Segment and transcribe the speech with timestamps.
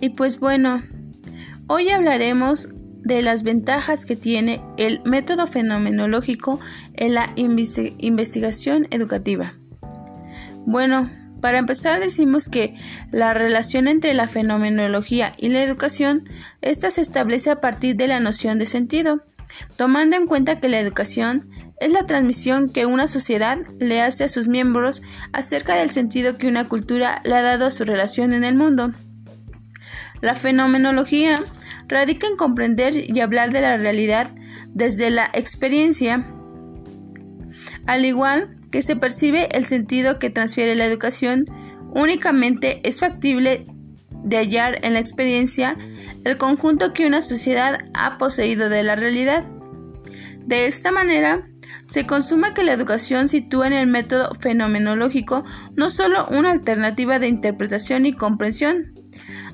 [0.00, 0.82] Y pues bueno,
[1.68, 2.68] hoy hablaremos
[3.02, 6.60] de las ventajas que tiene el método fenomenológico
[6.94, 9.54] en la investigación educativa.
[10.66, 11.10] Bueno,
[11.40, 12.74] para empezar decimos que
[13.12, 16.24] la relación entre la fenomenología y la educación,
[16.62, 19.20] esta se establece a partir de la noción de sentido,
[19.76, 24.28] tomando en cuenta que la educación es la transmisión que una sociedad le hace a
[24.28, 25.02] sus miembros
[25.32, 28.92] acerca del sentido que una cultura le ha dado a su relación en el mundo.
[30.20, 31.36] La fenomenología
[31.88, 34.30] radica en comprender y hablar de la realidad
[34.68, 36.26] desde la experiencia,
[37.86, 41.46] al igual que se percibe el sentido que transfiere la educación,
[41.94, 43.66] únicamente es factible
[44.24, 45.76] de hallar en la experiencia
[46.24, 49.46] el conjunto que una sociedad ha poseído de la realidad.
[50.44, 51.48] De esta manera,
[51.86, 55.44] se consuma que la educación sitúa en el método fenomenológico
[55.74, 58.94] no solo una alternativa de interpretación y comprensión,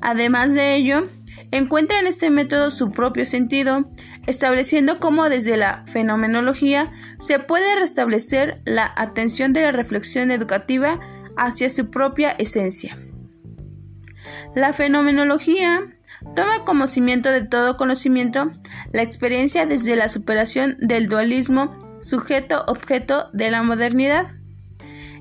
[0.00, 1.04] además de ello,
[1.50, 3.90] encuentra en este método su propio sentido,
[4.26, 11.00] estableciendo cómo desde la fenomenología se puede restablecer la atención de la reflexión educativa
[11.36, 12.98] hacia su propia esencia.
[14.54, 15.80] La fenomenología
[16.36, 18.50] toma como cimiento de todo conocimiento
[18.92, 24.28] la experiencia desde la superación del dualismo sujeto-objeto de la modernidad.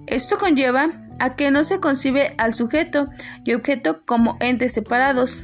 [0.08, 3.09] Esto conlleva a que no se concibe al sujeto
[3.44, 5.44] y objeto como entes separados,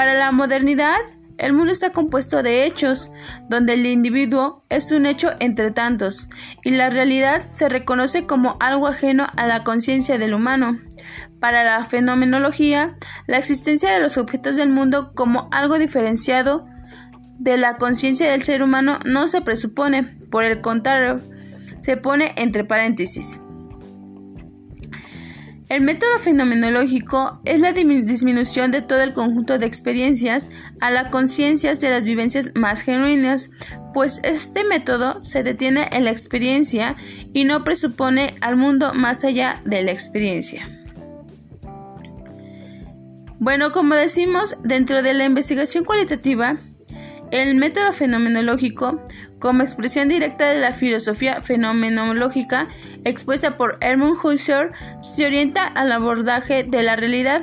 [0.00, 0.96] para la modernidad,
[1.36, 3.12] el mundo está compuesto de hechos,
[3.50, 6.26] donde el individuo es un hecho entre tantos,
[6.64, 10.78] y la realidad se reconoce como algo ajeno a la conciencia del humano.
[11.38, 16.66] Para la fenomenología, la existencia de los objetos del mundo como algo diferenciado
[17.38, 21.20] de la conciencia del ser humano no se presupone, por el contrario,
[21.80, 23.38] se pone entre paréntesis.
[25.70, 30.50] El método fenomenológico es la disminución de todo el conjunto de experiencias
[30.80, 33.50] a la conciencia de las vivencias más genuinas,
[33.94, 36.96] pues este método se detiene en la experiencia
[37.32, 40.68] y no presupone al mundo más allá de la experiencia.
[43.38, 46.58] Bueno, como decimos, dentro de la investigación cualitativa,
[47.30, 49.02] el método fenomenológico
[49.38, 52.68] como expresión directa de la filosofía fenomenológica
[53.04, 57.42] expuesta por Hermann Husserl, se orienta al abordaje de la realidad,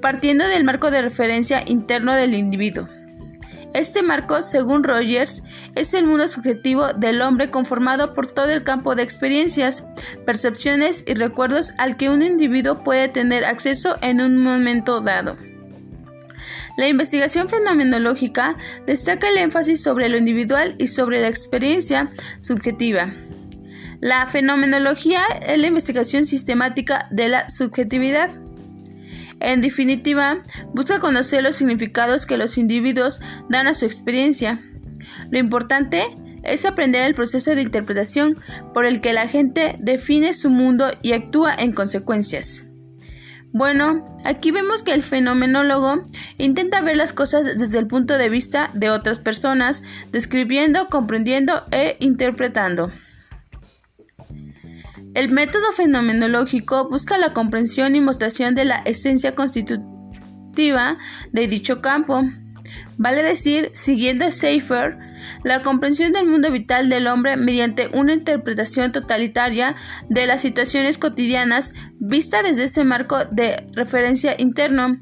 [0.00, 2.88] partiendo del marco de referencia interno del individuo.
[3.74, 5.42] Este marco, según Rogers,
[5.74, 9.84] es el mundo subjetivo del hombre conformado por todo el campo de experiencias,
[10.24, 15.36] percepciones y recuerdos al que un individuo puede tener acceso en un momento dado.
[16.76, 18.56] La investigación fenomenológica
[18.86, 22.10] destaca el énfasis sobre lo individual y sobre la experiencia
[22.40, 23.14] subjetiva.
[24.00, 28.30] La fenomenología es la investigación sistemática de la subjetividad.
[29.40, 30.42] En definitiva,
[30.74, 34.60] busca conocer los significados que los individuos dan a su experiencia.
[35.30, 36.04] Lo importante
[36.42, 38.38] es aprender el proceso de interpretación
[38.74, 42.66] por el que la gente define su mundo y actúa en consecuencias.
[43.58, 46.02] Bueno, aquí vemos que el fenomenólogo
[46.36, 51.96] intenta ver las cosas desde el punto de vista de otras personas, describiendo, comprendiendo e
[52.00, 52.92] interpretando.
[55.14, 60.98] El método fenomenológico busca la comprensión y mostración de la esencia constitutiva
[61.32, 62.24] de dicho campo.
[62.98, 64.96] Vale decir, siguiendo Seifer,
[65.44, 69.76] la comprensión del mundo vital del hombre mediante una interpretación totalitaria
[70.08, 74.98] de las situaciones cotidianas vista desde ese marco de referencia interno.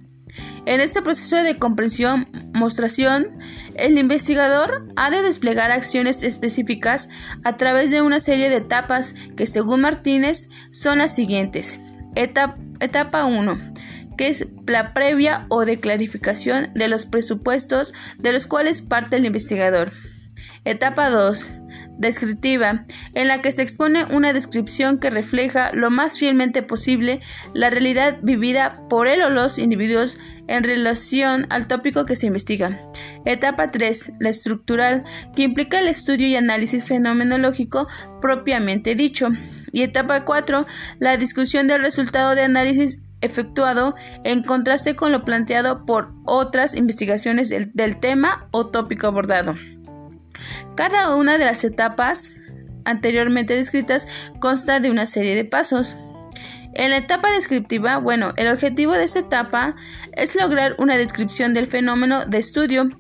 [0.67, 3.39] En este proceso de comprensión, mostración,
[3.77, 7.09] el investigador ha de desplegar acciones específicas
[7.45, 11.79] a través de una serie de etapas que, según Martínez, son las siguientes.
[12.17, 13.74] Etapa, etapa 1
[14.17, 19.27] que es la previa o de clarificación de los presupuestos de los cuales parte el
[19.27, 19.93] investigador.
[20.65, 21.53] Etapa 2.
[21.99, 27.21] Descriptiva, en la que se expone una descripción que refleja lo más fielmente posible
[27.53, 30.19] la realidad vivida por él o los individuos
[30.49, 32.81] en relación al tópico que se investiga.
[33.25, 34.15] Etapa 3.
[34.21, 35.05] La estructural,
[35.37, 37.87] que implica el estudio y análisis fenomenológico
[38.21, 39.29] propiamente dicho.
[39.71, 40.67] Y etapa 4.
[40.99, 47.49] La discusión del resultado de análisis efectuado en contraste con lo planteado por otras investigaciones
[47.49, 49.55] del, tema o tópico abordado.
[50.77, 52.35] Cada una de las etapas
[52.85, 54.09] anteriormente descritas
[54.41, 55.97] consta de una serie de pasos.
[56.75, 59.77] En la etapa descriptiva, bueno, el objetivo de esta etapa
[60.13, 62.91] es lograr una descripción del fenómeno de estudio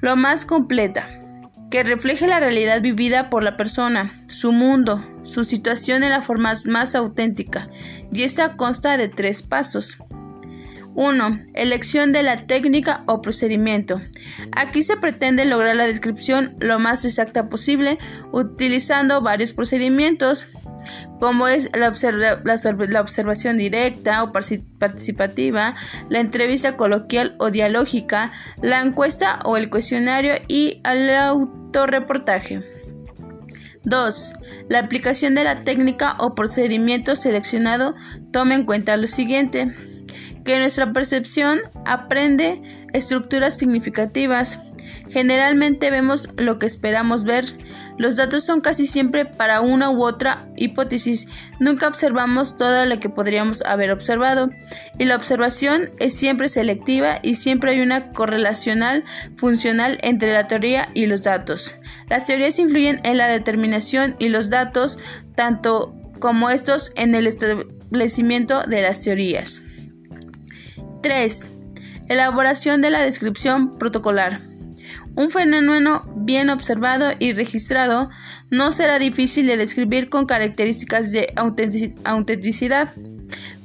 [0.00, 1.08] lo más completa
[1.70, 6.52] que refleje la realidad vivida por la persona, su mundo, su situación en la forma
[6.66, 7.68] más auténtica,
[8.12, 9.98] y esta consta de tres pasos.
[10.94, 11.40] 1.
[11.54, 14.02] Elección de la técnica o procedimiento.
[14.54, 17.98] Aquí se pretende lograr la descripción lo más exacta posible
[18.30, 20.46] utilizando varios procedimientos,
[21.20, 25.76] como es la, observación directa o participativa,
[26.08, 32.71] la entrevista coloquial o dialógica, la encuesta o el cuestionario y el autorreportaje.
[33.84, 34.32] 2.
[34.68, 37.94] La aplicación de la técnica o procedimiento seleccionado
[38.32, 39.74] toma en cuenta lo siguiente
[40.44, 42.60] que nuestra percepción aprende
[42.92, 44.58] estructuras significativas.
[45.08, 47.44] Generalmente vemos lo que esperamos ver.
[47.98, 51.28] Los datos son casi siempre para una u otra hipótesis.
[51.60, 54.50] Nunca observamos todo lo que podríamos haber observado.
[54.98, 59.04] Y la observación es siempre selectiva y siempre hay una correlacional
[59.36, 61.76] funcional entre la teoría y los datos.
[62.08, 64.98] Las teorías influyen en la determinación y los datos,
[65.34, 69.60] tanto como estos en el establecimiento de las teorías.
[71.02, 71.52] 3.
[72.08, 74.51] Elaboración de la descripción protocolar.
[75.14, 78.08] Un fenómeno bien observado y registrado
[78.50, 81.32] no será difícil de describir con características de
[82.04, 82.94] autenticidad,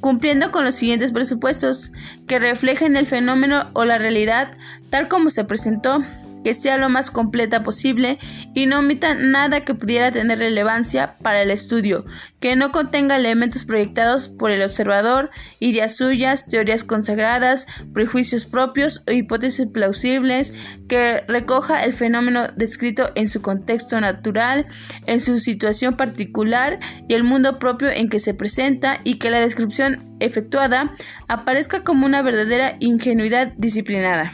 [0.01, 1.91] cumpliendo con los siguientes presupuestos
[2.27, 4.53] que reflejen el fenómeno o la realidad
[4.89, 6.03] tal como se presentó,
[6.47, 8.19] que sea lo más completa posible
[8.53, 12.05] y no omita nada que pudiera tener relevancia para el estudio,
[12.39, 15.29] que no contenga elementos proyectados por el observador,
[15.59, 20.53] ideas suyas, teorías consagradas, prejuicios propios o hipótesis plausibles,
[20.87, 24.67] que recoja el fenómeno descrito en su contexto natural,
[25.05, 26.79] en su situación particular
[27.09, 30.95] y el mundo propio en que se presenta y que la descripción efectuada
[31.27, 34.31] aparezca como una verdadera ingenuidad disciplinada.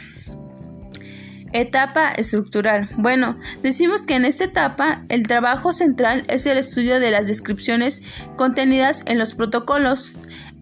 [1.54, 2.90] Etapa estructural.
[2.96, 8.02] Bueno, decimos que en esta etapa el trabajo central es el estudio de las descripciones
[8.36, 10.14] contenidas en los protocolos.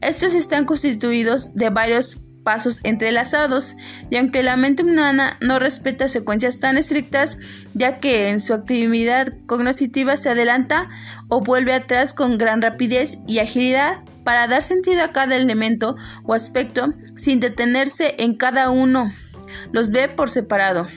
[0.03, 3.75] Estos están constituidos de varios pasos entrelazados,
[4.11, 7.39] y aunque la mente humana no respeta secuencias tan estrictas,
[7.73, 10.91] ya que en su actividad cognitiva se adelanta
[11.29, 16.35] o vuelve atrás con gran rapidez y agilidad para dar sentido a cada elemento o
[16.35, 19.11] aspecto sin detenerse en cada uno
[19.73, 20.89] los ve por separado.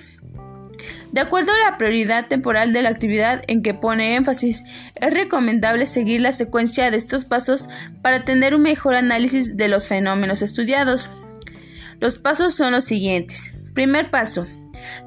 [1.12, 4.64] De acuerdo a la prioridad temporal de la actividad en que pone énfasis,
[4.96, 7.70] es recomendable seguir la secuencia de estos pasos
[8.02, 11.10] para tener un mejor análisis de los fenómenos estudiados.
[12.02, 13.54] Los pasos son los siguientes.
[13.74, 14.46] Primer paso.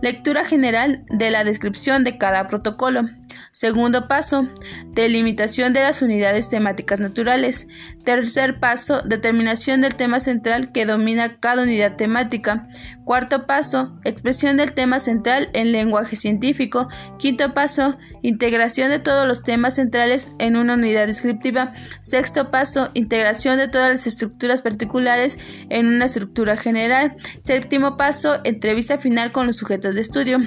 [0.03, 3.09] Lectura general de la descripción de cada protocolo.
[3.53, 4.49] Segundo paso,
[4.93, 7.67] delimitación de las unidades temáticas naturales.
[8.05, 12.69] Tercer paso, determinación del tema central que domina cada unidad temática.
[13.05, 16.89] Cuarto paso, expresión del tema central en lenguaje científico.
[17.19, 21.73] Quinto paso, integración de todos los temas centrales en una unidad descriptiva.
[22.01, 25.39] Sexto paso, integración de todas las estructuras particulares
[25.71, 27.17] en una estructura general.
[27.45, 30.39] Séptimo paso, entrevista final con los sujetos de estudio.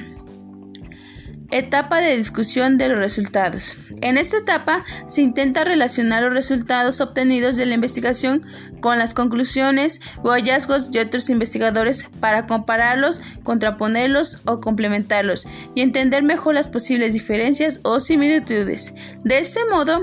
[1.51, 3.77] Etapa de discusión de los resultados.
[4.01, 8.43] En esta etapa se intenta relacionar los resultados obtenidos de la investigación
[8.79, 15.45] con las conclusiones o hallazgos de otros investigadores para compararlos, contraponerlos o complementarlos
[15.75, 18.91] y entender mejor las posibles diferencias o similitudes.
[19.23, 20.01] De este modo,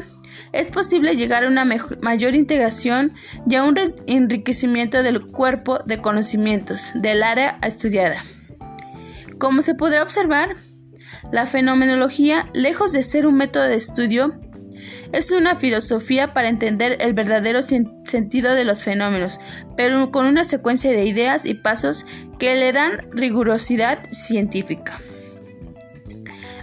[0.52, 3.14] es posible llegar a una mayor integración
[3.48, 3.76] y a un
[4.06, 8.24] enriquecimiento del cuerpo de conocimientos del área estudiada.
[9.38, 10.56] Como se podrá observar,
[11.32, 14.40] la fenomenología, lejos de ser un método de estudio,
[15.12, 19.40] es una filosofía para entender el verdadero sentido de los fenómenos,
[19.76, 22.06] pero con una secuencia de ideas y pasos
[22.38, 25.00] que le dan rigurosidad científica.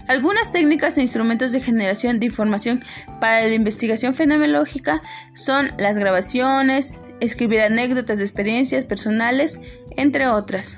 [0.07, 2.83] Algunas técnicas e instrumentos de generación de información
[3.19, 5.01] para la investigación fenomenológica
[5.33, 9.61] son las grabaciones, escribir anécdotas de experiencias personales,
[9.97, 10.77] entre otras.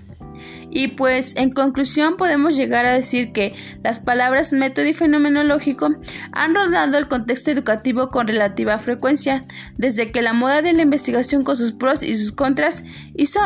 [0.70, 5.96] Y pues en conclusión podemos llegar a decir que las palabras método y fenomenológico
[6.32, 9.46] han rodado el contexto educativo con relativa frecuencia,
[9.78, 12.84] desde que la moda de la investigación con sus pros y sus contras
[13.16, 13.40] hizo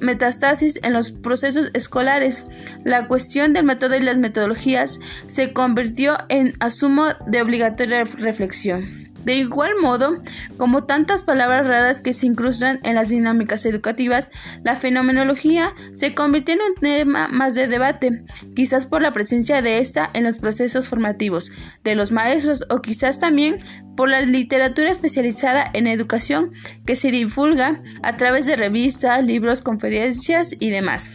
[0.00, 2.44] metastasis en los procesos escolares.
[2.84, 9.05] La cuestión del método y las metodologías se convirtió en asumo de obligatoria reflexión.
[9.26, 10.22] De igual modo,
[10.56, 14.30] como tantas palabras raras que se incrustan en las dinámicas educativas,
[14.62, 18.22] la fenomenología se convirtió en un tema más de debate,
[18.54, 21.50] quizás por la presencia de esta en los procesos formativos
[21.82, 23.64] de los maestros o quizás también
[23.96, 26.52] por la literatura especializada en educación
[26.86, 31.10] que se divulga a través de revistas, libros, conferencias y demás.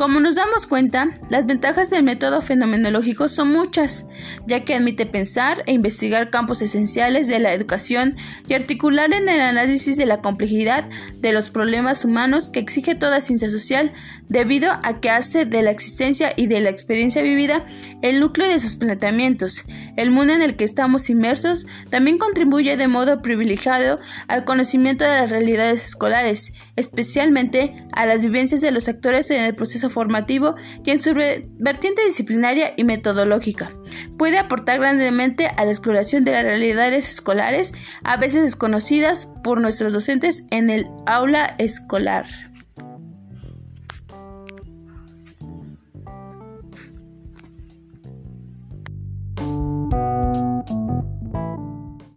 [0.00, 4.06] Como nos damos cuenta, las ventajas del método fenomenológico son muchas,
[4.46, 8.16] ya que admite pensar e investigar campos esenciales de la educación
[8.48, 10.88] y articular en el análisis de la complejidad
[11.18, 13.92] de los problemas humanos que exige toda ciencia social,
[14.30, 17.66] debido a que hace de la existencia y de la experiencia vivida
[18.00, 19.64] el núcleo de sus planteamientos.
[19.98, 25.10] El mundo en el que estamos inmersos también contribuye de modo privilegiado al conocimiento de
[25.10, 30.54] las realidades escolares, especialmente a las vivencias de los actores en el proceso formativo
[30.84, 33.70] y en su vertiente disciplinaria y metodológica.
[34.16, 39.92] Puede aportar grandemente a la exploración de las realidades escolares, a veces desconocidas por nuestros
[39.92, 42.49] docentes en el aula escolar.